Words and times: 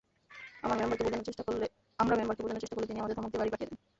আমরা 0.63 0.75
মেম্বারকে 0.79 1.03
বোঝানোর 1.03 1.27
চেষ্টা 1.27 1.43
করলে 2.75 2.87
তিনি 2.87 2.99
আমাদের 2.99 3.15
ধমক 3.17 3.29
দিয়ে 3.31 3.41
বাড়ি 3.41 3.51
পাঠিয়ে 3.53 3.69
দেন। 3.69 3.77